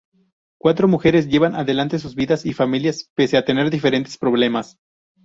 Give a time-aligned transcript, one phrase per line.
[0.57, 4.79] Cuatro mujeres, llevan adelante sus vidas y familias, pese a tener diferentes problemas.